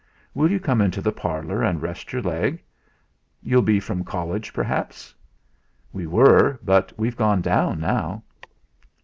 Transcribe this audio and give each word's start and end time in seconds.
"Will 0.33 0.49
you 0.49 0.59
come 0.59 0.81
into 0.81 0.99
the 0.99 1.11
parlour 1.11 1.61
and 1.61 1.79
rest 1.79 2.11
your 2.11 2.23
leg? 2.23 2.63
You'll 3.43 3.61
be 3.61 3.79
from 3.79 4.03
college, 4.03 4.51
perhaps?" 4.51 5.13
"We 5.93 6.07
were, 6.07 6.57
but 6.63 6.91
we've 6.97 7.15
gone 7.15 7.41
down 7.41 7.79
now." 7.81 8.23